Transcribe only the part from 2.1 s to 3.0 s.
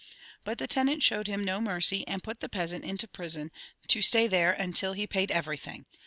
put the peasant